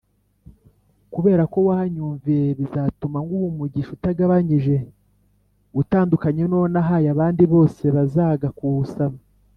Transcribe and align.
kubera 1.13 1.43
ko 1.53 1.57
wanyumviye 1.69 2.45
bizatuma 2.59 3.17
nguha 3.23 3.45
umugisha 3.51 3.91
utagabanyije 3.97 4.75
utandukanye 5.81 6.43
nuwo 6.45 6.67
nahaye 6.73 7.07
abandi 7.13 7.43
bose 7.53 7.83
bazaga 7.97 8.47
kuwusaba 8.57 9.17